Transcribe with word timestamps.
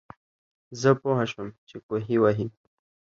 زۀ 0.81 0.91
پوهه 1.01 1.25
شوم 1.31 1.49
چې 1.67 1.75
کوهے 1.87 2.15
وهي 2.21 2.45